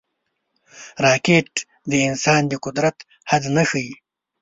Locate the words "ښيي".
3.69-3.93